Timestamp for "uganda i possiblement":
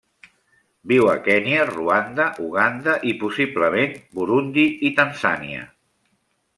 2.47-3.97